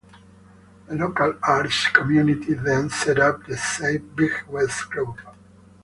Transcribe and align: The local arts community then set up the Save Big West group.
The 0.87 0.95
local 0.95 1.35
arts 1.47 1.87
community 1.89 2.55
then 2.55 2.89
set 2.89 3.19
up 3.19 3.45
the 3.45 3.55
Save 3.55 4.15
Big 4.15 4.31
West 4.49 4.89
group. 4.89 5.19